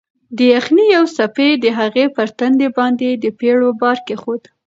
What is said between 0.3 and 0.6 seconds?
د